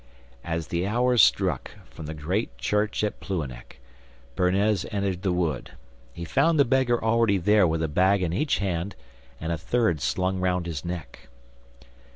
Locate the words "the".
0.69-0.87, 2.07-2.15, 5.21-5.31, 6.59-6.65